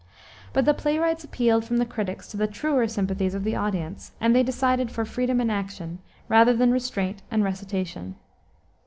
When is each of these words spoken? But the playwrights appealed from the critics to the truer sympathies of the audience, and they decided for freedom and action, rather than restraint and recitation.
But 0.51 0.65
the 0.65 0.73
playwrights 0.73 1.23
appealed 1.23 1.63
from 1.63 1.77
the 1.77 1.85
critics 1.85 2.27
to 2.29 2.35
the 2.37 2.47
truer 2.47 2.87
sympathies 2.87 3.35
of 3.35 3.43
the 3.43 3.55
audience, 3.55 4.13
and 4.19 4.35
they 4.35 4.41
decided 4.41 4.89
for 4.89 5.05
freedom 5.05 5.39
and 5.39 5.51
action, 5.51 5.99
rather 6.27 6.55
than 6.55 6.71
restraint 6.71 7.21
and 7.29 7.43
recitation. 7.43 8.15